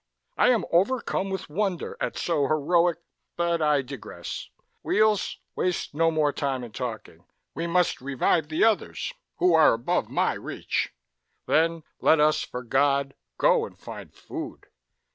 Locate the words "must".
7.67-8.01